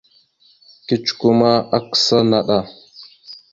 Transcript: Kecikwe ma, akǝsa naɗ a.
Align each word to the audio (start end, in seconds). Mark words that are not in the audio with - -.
Kecikwe 0.87 1.29
ma, 1.39 1.51
akǝsa 1.77 2.19
naɗ 2.29 2.47
a. 2.57 2.59